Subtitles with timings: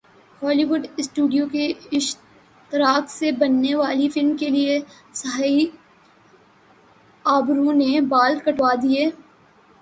[0.41, 1.65] Holi would studio کے
[1.91, 4.79] اشتراک سے بننے والی فلم کیلئے
[5.13, 5.65] سہائی
[7.25, 9.09] ابڑو نے بال کٹوادیے